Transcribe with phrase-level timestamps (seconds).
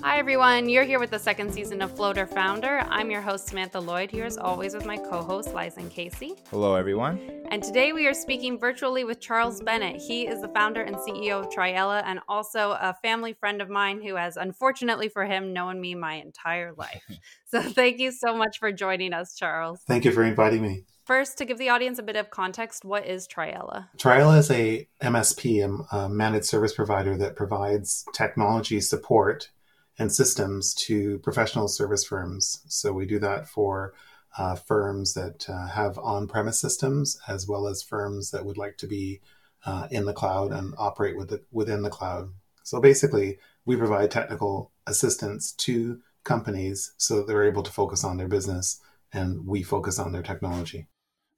[0.00, 0.68] Hi, everyone.
[0.68, 2.84] You're here with the second season of Floater Founder.
[2.88, 6.34] I'm your host, Samantha Lloyd, here as always with my co host, Liza and Casey.
[6.50, 7.18] Hello, everyone.
[7.50, 10.00] And today we are speaking virtually with Charles Bennett.
[10.00, 14.00] He is the founder and CEO of Triella and also a family friend of mine
[14.00, 17.02] who has, unfortunately for him, known me my entire life.
[17.46, 19.80] so thank you so much for joining us, Charles.
[19.88, 20.84] Thank you for inviting me.
[21.06, 23.88] First, to give the audience a bit of context, what is Triella?
[23.96, 29.50] Triella is a MSP, a managed service provider that provides technology support
[29.98, 32.62] and systems to professional service firms.
[32.68, 33.94] So we do that for
[34.36, 38.76] uh, firms that uh, have on premise systems as well as firms that would like
[38.78, 39.20] to be
[39.66, 42.30] uh, in the cloud and operate with the, within the cloud.
[42.62, 48.16] So basically, we provide technical assistance to companies so that they're able to focus on
[48.16, 48.80] their business
[49.12, 50.86] and we focus on their technology.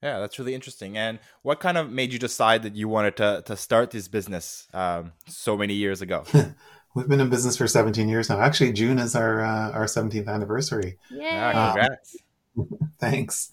[0.03, 0.97] Yeah, that's really interesting.
[0.97, 4.67] And what kind of made you decide that you wanted to, to start this business
[4.73, 6.25] um, so many years ago?
[6.93, 8.39] We've been in business for 17 years now.
[8.41, 10.97] Actually, June is our uh, our 17th anniversary.
[11.09, 12.17] Yeah, ah, congrats.
[12.57, 13.51] Um, thanks.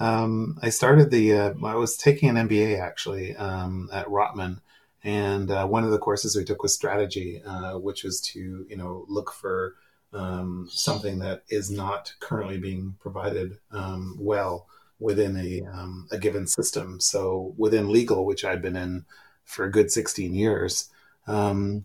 [0.00, 1.34] Um, I started the.
[1.34, 4.60] Uh, I was taking an MBA actually um, at Rotman,
[5.04, 8.76] and uh, one of the courses we took was strategy, uh, which was to you
[8.76, 9.76] know look for
[10.12, 14.66] um, something that is not currently being provided um, well
[14.98, 16.98] within a um, a given system.
[16.98, 19.04] So within legal, which I'd been in
[19.44, 20.90] for a good 16 years.
[21.26, 21.84] Um,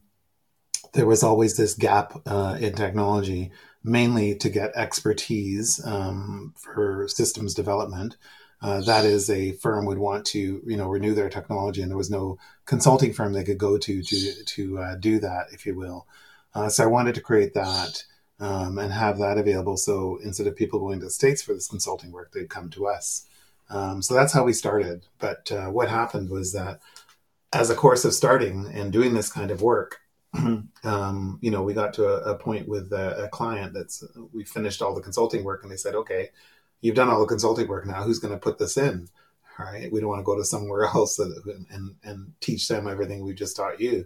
[0.96, 3.52] there was always this gap uh, in technology,
[3.84, 8.16] mainly to get expertise um, for systems development.
[8.62, 11.98] Uh, that is, a firm would want to, you know, renew their technology, and there
[11.98, 15.76] was no consulting firm they could go to to to uh, do that, if you
[15.76, 16.08] will.
[16.56, 18.06] Uh, so I wanted to create that
[18.40, 19.76] um, and have that available.
[19.76, 22.88] So instead of people going to the states for this consulting work, they'd come to
[22.88, 23.28] us.
[23.70, 25.06] Um, so that's how we started.
[25.20, 26.80] But uh, what happened was that
[27.52, 30.00] as a course of starting and doing this kind of work,
[30.84, 34.44] um, you know, we got to a, a point with a, a, client that's we
[34.44, 36.30] finished all the consulting work, and they said, "Okay,
[36.82, 37.86] you've done all the consulting work.
[37.86, 39.08] Now, who's going to put this in?"
[39.58, 41.34] All right, we don't want to go to somewhere else and,
[41.70, 44.06] and, and teach them everything we just taught you.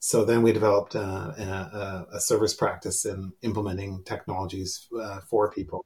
[0.00, 5.84] So then we developed uh, a, a, service practice in implementing technologies uh, for people.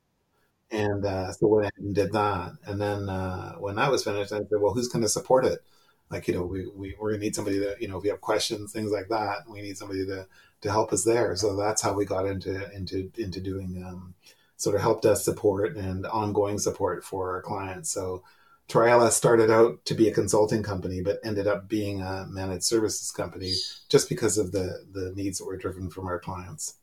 [0.70, 2.52] And uh, so we went ahead and did that.
[2.66, 5.64] And then uh, when that was finished, I said, well, who's going to support it?
[6.12, 8.20] Like you know we, we we're gonna need somebody to you know if you have
[8.20, 10.26] questions things like that we need somebody to
[10.62, 11.36] to help us there.
[11.36, 14.14] So that's how we got into into into doing um,
[14.56, 17.90] sort of help desk support and ongoing support for our clients.
[17.90, 18.22] So
[18.68, 23.10] Triella started out to be a consulting company but ended up being a managed services
[23.10, 23.52] company
[23.88, 26.76] just because of the the needs that were driven from our clients.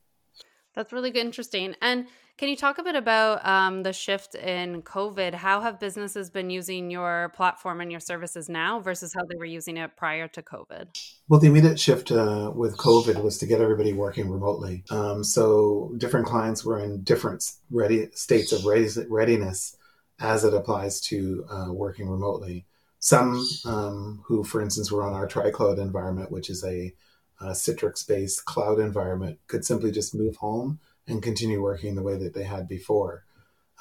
[0.75, 1.75] That's really good, interesting.
[1.81, 2.07] And
[2.39, 5.33] can you talk a bit about um, the shift in COVID?
[5.33, 9.43] How have businesses been using your platform and your services now versus how they were
[9.43, 10.87] using it prior to COVID?
[11.27, 14.85] Well, the immediate shift uh, with COVID was to get everybody working remotely.
[14.89, 19.75] Um, so different clients were in different ready states of readiness
[20.21, 22.65] as it applies to uh, working remotely.
[22.99, 26.93] Some um, who, for instance, were on our TriCloud environment, which is a,
[27.41, 30.79] a Citrix-based cloud environment, could simply just move home
[31.09, 33.25] and continue working the way that they had before.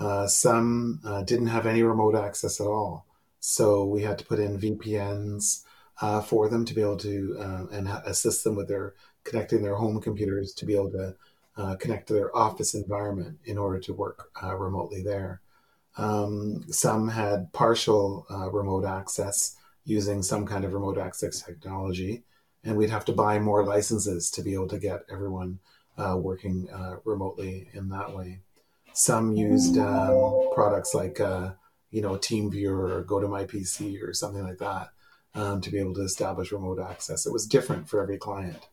[0.01, 3.07] Uh, some uh, didn't have any remote access at all.
[3.41, 5.63] So we had to put in VPNs
[6.01, 8.95] uh, for them to be able to uh, and assist them with their
[9.25, 11.15] connecting their home computers to be able to
[11.57, 15.41] uh, connect to their office environment in order to work uh, remotely there.
[15.97, 22.23] Um, some had partial remote access using some kind of remote access technology,
[22.63, 25.59] and we'd have to buy more licenses to be able to get everyone
[25.99, 28.41] uh, working uh, remotely in that way.
[28.93, 31.53] Some used um, products like uh,
[31.91, 34.91] you know TeamViewer or GoToMyPC or something like that
[35.35, 37.27] um, to be able to establish remote access.
[37.27, 38.69] It was different for every client.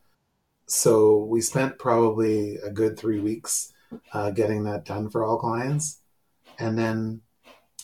[0.68, 3.72] So we spent probably a good three weeks
[4.14, 6.00] uh, getting that done for all clients,
[6.58, 7.22] and then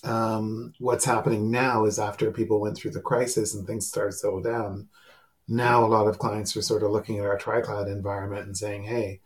[0.04, 4.18] um, what's happening now is after people went through the crisis and things started to
[4.18, 4.88] settle down,
[5.48, 8.84] now a lot of clients are sort of looking at our TriCloud environment and saying,
[8.84, 9.20] hey,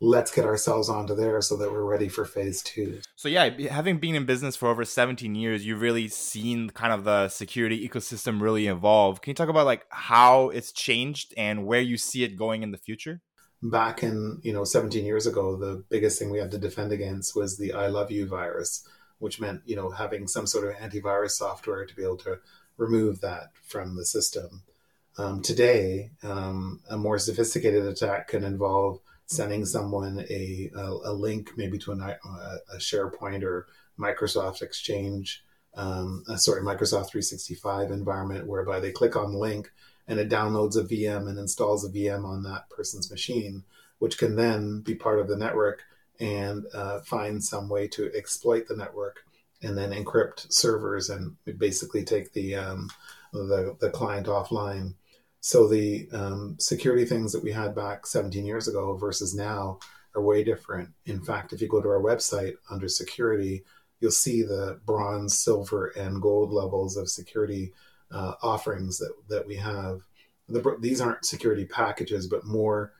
[0.00, 3.00] let's get ourselves onto there so that we're ready for phase two.
[3.16, 7.04] So yeah, having been in business for over 17 years, you've really seen kind of
[7.04, 9.20] the security ecosystem really evolve.
[9.20, 12.70] Can you talk about like how it's changed and where you see it going in
[12.70, 13.20] the future?
[13.62, 17.36] Back in, you know, 17 years ago, the biggest thing we had to defend against
[17.36, 18.88] was the I love you virus,
[19.18, 22.38] which meant, you know, having some sort of antivirus software to be able to
[22.78, 24.62] remove that from the system.
[25.18, 31.52] Um, today, um, a more sophisticated attack can involve sending someone a, a, a link
[31.56, 35.44] maybe to a, a, SharePoint or Microsoft Exchange,
[35.76, 39.70] um, uh, sorry, Microsoft 365 environment, whereby they click on the link
[40.08, 43.62] and it downloads a VM and installs a VM on that person's machine.
[44.00, 45.82] which can then be part of the network
[46.18, 49.24] and uh, find some way to exploit the network
[49.62, 52.90] and then encrypt servers and basically take the um,
[53.32, 54.94] the, the client offline.
[55.40, 59.78] So the um, security things that we had back 17 years ago versus now
[60.14, 60.90] are way different.
[61.06, 63.64] In fact, if you go to our website under security,
[64.00, 67.72] you'll see the bronze, silver, and gold levels of security
[68.10, 70.00] uh, offerings that, that we have.
[70.48, 72.92] The, these aren't security packages, but more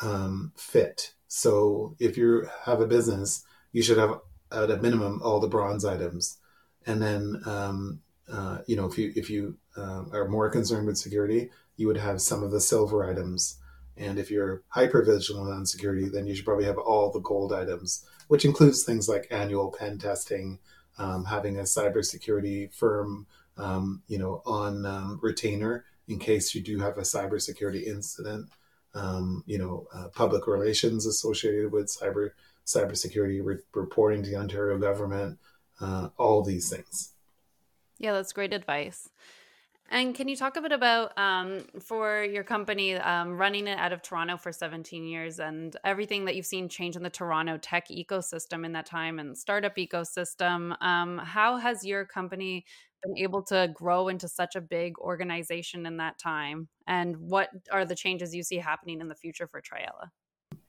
[0.00, 1.12] um, fit.
[1.28, 4.20] So if you have a business, you should have
[4.52, 6.38] at a minimum all the bronze items,
[6.86, 8.00] and then um,
[8.30, 11.96] uh, you know if you if you uh, are more concerned with security, you would
[11.96, 13.58] have some of the silver items.
[13.96, 17.52] And if you're hyper vigilant on security, then you should probably have all the gold
[17.52, 20.58] items, which includes things like annual pen testing,
[20.98, 23.26] um, having a cybersecurity firm,
[23.56, 28.48] um, you know, on um, retainer in case you do have a cybersecurity incident.
[28.94, 32.30] Um, you know, uh, public relations associated with cyber
[32.66, 35.38] cybersecurity, re- reporting to the Ontario government,
[35.80, 37.12] uh, all these things.
[37.98, 39.08] Yeah, that's great advice.
[39.88, 43.92] And can you talk a bit about um, for your company um, running it out
[43.92, 47.88] of Toronto for 17 years and everything that you've seen change in the Toronto tech
[47.88, 50.80] ecosystem in that time and startup ecosystem?
[50.82, 52.64] Um, how has your company
[53.04, 56.68] been able to grow into such a big organization in that time?
[56.88, 60.10] And what are the changes you see happening in the future for Triella?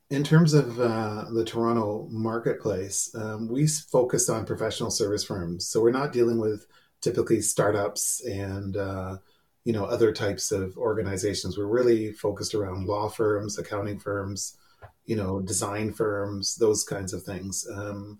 [0.09, 5.67] In terms of uh, the Toronto marketplace, um, we focus on professional service firms.
[5.67, 6.65] So we're not dealing with
[7.01, 9.17] typically startups and uh,
[9.63, 11.57] you know other types of organizations.
[11.57, 14.57] We're really focused around law firms, accounting firms,
[15.05, 17.67] you know, design firms, those kinds of things.
[17.73, 18.19] Um,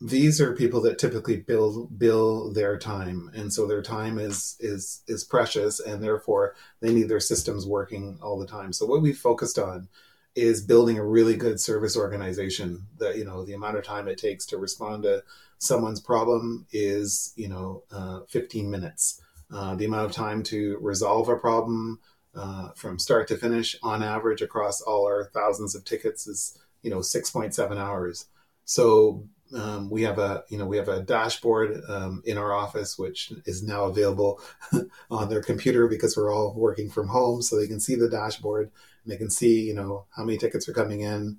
[0.00, 5.02] these are people that typically bill bill their time, and so their time is is
[5.08, 8.72] is precious, and therefore they need their systems working all the time.
[8.72, 9.88] So what we focused on
[10.36, 14.18] is building a really good service organization that you know the amount of time it
[14.18, 15.24] takes to respond to
[15.58, 19.22] someone's problem is you know uh, 15 minutes.
[19.50, 21.98] Uh, the amount of time to resolve a problem
[22.34, 26.90] uh, from start to finish on average across all our thousands of tickets is you
[26.90, 28.26] know 6.7 hours.
[28.64, 32.98] So um, we have a you know we have a dashboard um, in our office
[32.98, 34.40] which is now available
[35.10, 38.70] on their computer because we're all working from home so they can see the dashboard
[39.08, 41.38] and they can see, you know, how many tickets are coming in,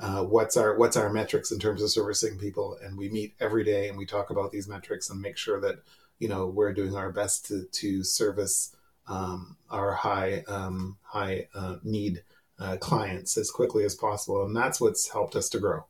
[0.00, 3.64] uh, what's our what's our metrics in terms of servicing people, and we meet every
[3.64, 5.76] day and we talk about these metrics and make sure that
[6.18, 8.74] you know we're doing our best to to service
[9.06, 12.22] um, our high um, high uh, need
[12.58, 15.84] uh, clients as quickly as possible, and that's what's helped us to grow.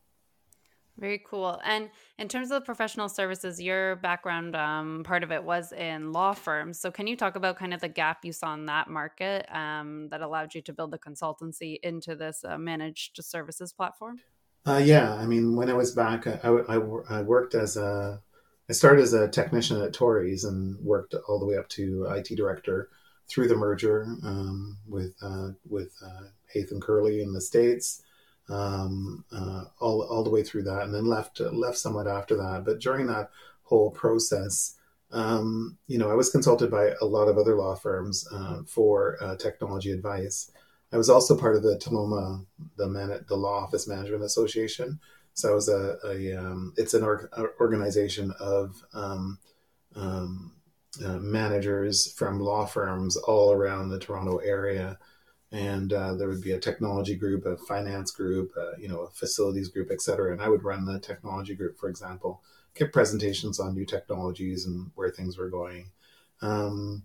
[0.96, 1.60] Very cool.
[1.64, 6.34] And in terms of professional services, your background, um, part of it was in law
[6.34, 6.78] firms.
[6.78, 10.08] So, can you talk about kind of the gap you saw in that market um,
[10.10, 14.20] that allowed you to build the consultancy into this uh, managed services platform?
[14.66, 16.78] Uh, yeah, I mean, when I was back, I, I,
[17.10, 18.22] I, worked as a,
[18.70, 22.34] I started as a technician at Torys and worked all the way up to IT
[22.34, 22.88] director
[23.28, 28.02] through the merger um, with uh, with uh, Curley in the states
[28.48, 32.64] um, uh, all all the way through that, and then left left somewhat after that.
[32.64, 33.30] But during that
[33.62, 34.76] whole process,
[35.10, 39.16] um, you know, I was consulted by a lot of other law firms uh, for
[39.22, 40.50] uh, technology advice.
[40.92, 42.46] I was also part of the TLOMA,
[42.76, 45.00] the Man- the Law Office Management Association.
[45.32, 47.28] So I was a, a um, it's an org-
[47.60, 49.38] organization of um,
[49.96, 50.52] um,
[51.04, 54.98] uh, managers from law firms all around the Toronto area
[55.54, 59.10] and uh, there would be a technology group, a finance group, uh, you know, a
[59.10, 60.32] facilities group, et cetera.
[60.32, 62.42] And I would run the technology group, for example,
[62.74, 65.92] give presentations on new technologies and where things were going.
[66.42, 67.04] Um,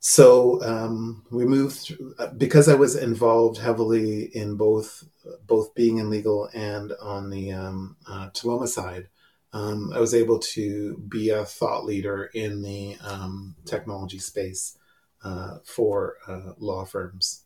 [0.00, 5.04] so um, we moved uh, because I was involved heavily in both
[5.46, 9.08] both being in legal and on the um, uh, TLOMA side.
[9.52, 14.77] Um, I was able to be a thought leader in the um, technology space
[15.22, 17.44] uh, for uh, law firms.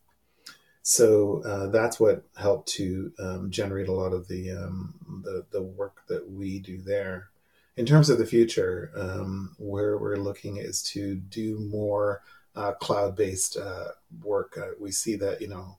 [0.83, 5.62] So uh, that's what helped to um, generate a lot of the, um, the, the
[5.62, 7.29] work that we do there.
[7.76, 12.23] In terms of the future, um, where we're looking is to do more
[12.55, 13.88] uh, cloud-based uh,
[14.23, 14.59] work.
[14.59, 15.79] Uh, we see that you know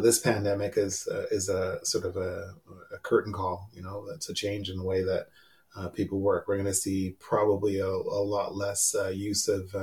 [0.00, 2.54] this pandemic is is a sort of a,
[2.92, 3.70] a, curtain call.
[3.72, 5.28] You know, that's a change in the way that
[5.94, 6.46] people work.
[6.46, 9.74] We're going to see probably a, a lot less use of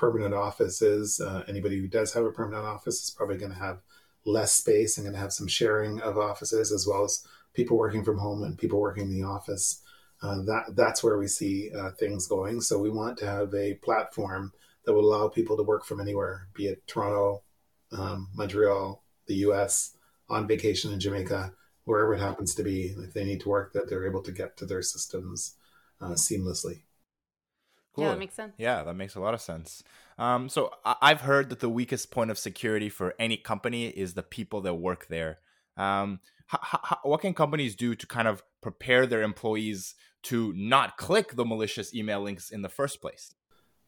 [0.00, 1.20] permanent offices.
[1.20, 3.82] Uh, anybody who does have a permanent office is probably going to have
[4.24, 8.02] less space and going to have some sharing of offices as well as people working
[8.02, 9.82] from home and people working in the office.
[10.22, 12.62] Uh, that that's where we see uh, things going.
[12.62, 14.52] So we want to have a platform
[14.84, 17.42] that will allow people to work from anywhere, be it Toronto,
[17.92, 19.96] um, Montreal, the U.S.,
[20.30, 21.52] on vacation in Jamaica,
[21.84, 22.94] wherever it happens to be.
[22.96, 25.56] If they need to work, that they're able to get to their systems
[26.00, 26.82] uh, seamlessly.
[27.94, 28.04] Cool.
[28.04, 28.52] Yeah, that makes sense.
[28.58, 29.82] Yeah, that makes a lot of sense.
[30.18, 34.22] Um, so I've heard that the weakest point of security for any company is the
[34.22, 35.38] people that work there.
[35.76, 36.20] Um,
[37.02, 41.94] what can companies do to kind of prepare their employees to not click the malicious
[41.94, 43.34] email links in the first place?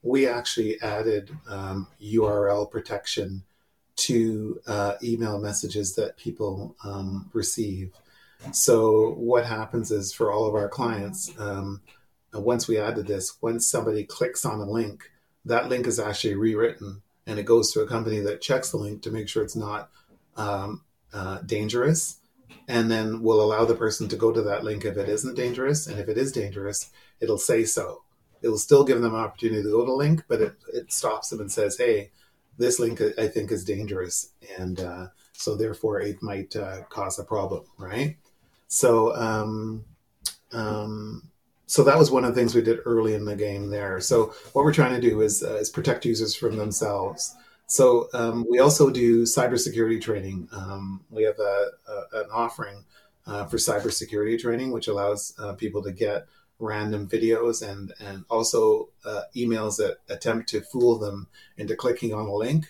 [0.02, 3.44] We actually added um, URL protection
[3.94, 7.92] to uh, email messages that people um, receive.
[8.52, 11.82] So what happens is for all of our clients, um,
[12.40, 15.10] once we added this, once somebody clicks on a link,
[15.44, 19.02] that link is actually rewritten and it goes to a company that checks the link
[19.02, 19.90] to make sure it's not
[20.36, 22.18] um, uh, dangerous
[22.68, 25.86] and then we'll allow the person to go to that link if it isn't dangerous
[25.86, 28.02] and if it is dangerous it'll say so.
[28.40, 31.30] It'll still give them an opportunity to go to the link but it, it stops
[31.30, 32.10] them and says hey
[32.58, 37.24] this link i think is dangerous and uh, so therefore it might uh, cause a
[37.24, 38.16] problem right?
[38.68, 39.84] So um,
[40.52, 41.30] um,
[41.66, 44.00] so that was one of the things we did early in the game there.
[44.00, 47.34] So what we're trying to do is uh, is protect users from themselves.
[47.66, 50.48] So um, we also do cybersecurity training.
[50.52, 52.84] Um, we have a, a, an offering
[53.26, 56.26] uh, for cybersecurity training, which allows uh, people to get
[56.58, 62.26] random videos and and also uh, emails that attempt to fool them into clicking on
[62.26, 62.66] a link.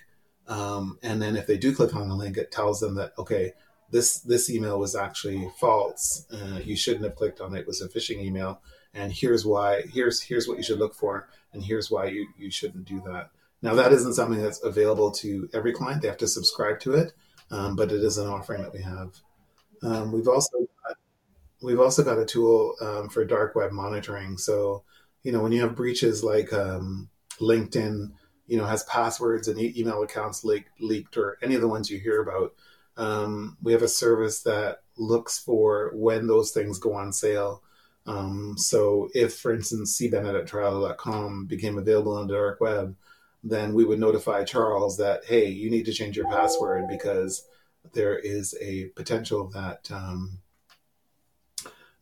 [0.47, 3.55] Um, and then if they do click on the link, it tells them that okay,
[3.91, 6.27] this this email was actually false.
[6.33, 7.61] Uh, you shouldn't have clicked on it.
[7.61, 8.61] It was a phishing email
[8.95, 12.51] and here's why here's here's what you should look for and here's why you, you
[12.51, 13.31] shouldn't do that.
[13.63, 16.03] Now that isn't something that's available to every client.
[16.03, 17.13] They have to subscribe to it
[17.53, 19.15] um, but it is an offering that we have.
[19.83, 20.97] Um, we've also got,
[21.63, 24.39] we've also got a tool um, for dark web monitoring.
[24.39, 24.83] So
[25.23, 27.09] you know when you have breaches like um,
[27.39, 28.13] linkedin
[28.47, 31.91] you know has passwords and e- email accounts leak, leaked or any of the ones
[31.91, 32.55] you hear about
[32.97, 37.63] um, we have a service that looks for when those things go on sale
[38.07, 42.97] um, so if, for instance, cbennett at triella.com became available on the dark web,
[43.45, 47.47] then we would notify Charles that, hey, you need to change your password because
[47.93, 50.39] there is a potential that um,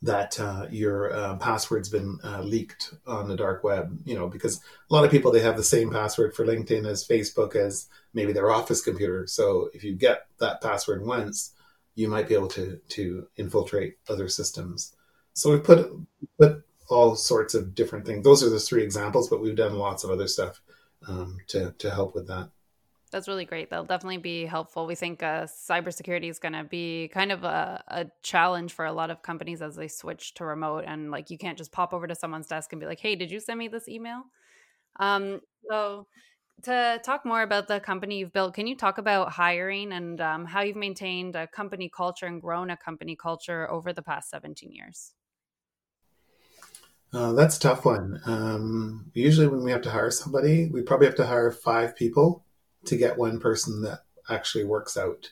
[0.03, 3.99] that uh, your uh, password's been uh, leaked on the dark web.
[4.05, 7.07] You know, because a lot of people they have the same password for LinkedIn as
[7.07, 9.27] Facebook as maybe their office computer.
[9.27, 11.53] So if you get that password once,
[11.95, 14.95] you might be able to to infiltrate other systems.
[15.35, 15.91] So we put
[16.39, 18.25] put all sorts of different things.
[18.25, 20.61] Those are the three examples, but we've done lots of other stuff
[21.09, 22.51] um, to to help with that.
[23.11, 23.71] That's really great.
[23.71, 24.87] That'll definitely be helpful.
[24.87, 28.93] We think uh, cybersecurity is going to be kind of a, a, challenge for a
[28.93, 30.85] lot of companies as they switch to remote.
[30.87, 33.31] And like, you can't just pop over to someone's desk and be like, "Hey, did
[33.31, 34.23] you send me this email?"
[35.01, 36.07] Um, so,
[36.63, 40.45] to talk more about the company you've built, can you talk about hiring and um,
[40.45, 44.71] how you've maintained a company culture and grown a company culture over the past seventeen
[44.73, 45.15] years?
[47.13, 48.21] Uh, that's a tough one.
[48.25, 52.45] Um, usually, when we have to hire somebody, we probably have to hire five people
[52.85, 55.31] to get one person that actually works out.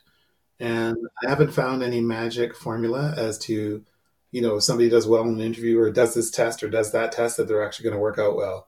[0.60, 3.84] And I haven't found any magic formula as to,
[4.32, 6.90] you know, if somebody does well in an interview or does this test or does
[6.92, 8.66] that test that they're actually going to work out well.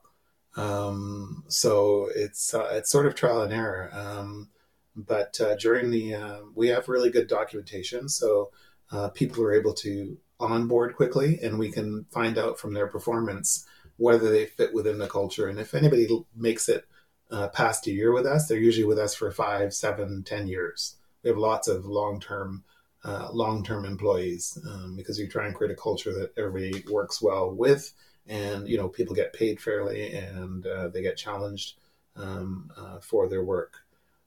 [0.55, 3.89] Um, so it's uh, it's sort of trial and error.
[3.93, 4.49] Um,
[4.95, 8.51] but uh, during the uh, we have really good documentation, so
[8.91, 12.87] uh, people are able to on board quickly and we can find out from their
[12.87, 13.65] performance
[13.97, 15.47] whether they fit within the culture.
[15.47, 16.85] And if anybody makes it
[17.29, 20.95] uh, past a year with us, they're usually with us for five, seven, ten years.
[21.23, 22.63] We have lots of long term.
[23.03, 27.49] Uh, long-term employees um, because we try and create a culture that everybody works well
[27.49, 27.93] with
[28.27, 31.77] and you know people get paid fairly and uh, they get challenged
[32.15, 33.77] um, uh, for their work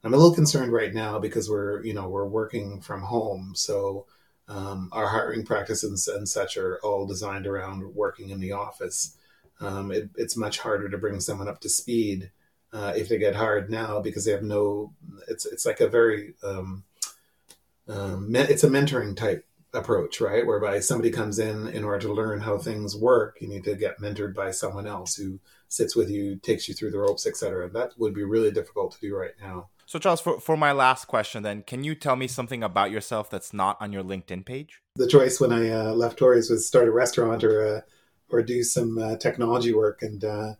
[0.03, 4.07] i'm a little concerned right now because we're you know we're working from home so
[4.49, 9.17] um, our hiring practices and such are all designed around working in the office.
[9.61, 12.31] Um, it, it's much harder to bring someone up to speed
[12.73, 14.93] uh, if they get hired now because they have no.
[15.29, 16.85] It's it's like a very um,
[17.89, 20.47] um it's a mentoring type approach, right?
[20.47, 24.01] Whereby somebody comes in in order to learn how things work, you need to get
[24.01, 27.69] mentored by someone else who sits with you, takes you through the ropes, etc.
[27.71, 29.69] That would be really difficult to do right now.
[29.87, 33.29] So, Charles, for, for my last question, then, can you tell me something about yourself
[33.29, 34.81] that's not on your LinkedIn page?
[34.97, 37.81] The choice when I uh, left Torys was start a restaurant or uh,
[38.31, 40.55] or do some uh, technology work, and uh,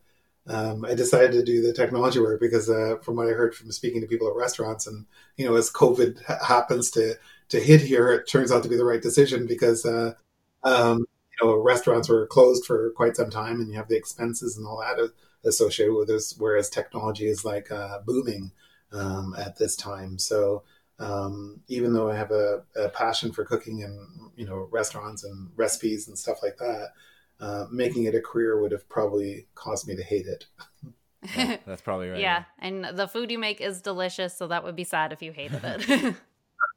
[0.47, 3.73] um, I decided to do the technology work because, uh, from what I heard from
[3.73, 7.15] speaking to people at restaurants, and you know, as COVID ha- happens to
[7.49, 9.85] to hit here, it turns out to be the right decision because.
[9.85, 10.15] Uh,
[10.63, 11.05] um,
[11.41, 14.67] you know, restaurants were closed for quite some time, and you have the expenses and
[14.67, 15.11] all that
[15.45, 16.35] associated with this.
[16.39, 17.71] Whereas technology is like
[18.07, 18.53] booming,
[18.95, 20.19] um, at this time.
[20.19, 20.63] So
[20.99, 23.99] um, even though I have a, a, passion for cooking and
[24.37, 26.93] you know restaurants and recipes and stuff like that,
[27.41, 30.47] uh, making it a career would have probably caused me to hate it.
[31.37, 32.21] yeah, that's probably right.
[32.21, 35.33] Yeah, and the food you make is delicious, so that would be sad if you
[35.33, 36.15] hated it.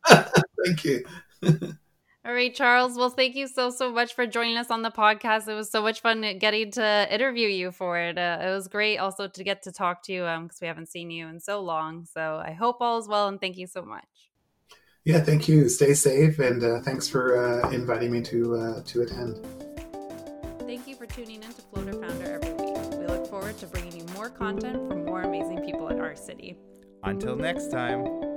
[0.66, 1.06] Thank you.
[2.28, 2.98] All right, Charles.
[2.98, 5.48] Well, thank you so, so much for joining us on the podcast.
[5.48, 8.18] It was so much fun getting to interview you for it.
[8.18, 10.90] Uh, it was great also to get to talk to you because um, we haven't
[10.90, 12.04] seen you in so long.
[12.04, 14.04] So I hope all is well and thank you so much.
[15.06, 15.70] Yeah, thank you.
[15.70, 19.40] Stay safe and uh, thanks for uh, inviting me to uh, to attend.
[20.66, 23.00] Thank you for tuning in to Floater Founder every week.
[23.00, 26.58] We look forward to bringing you more content from more amazing people in our city.
[27.04, 28.37] Until next time.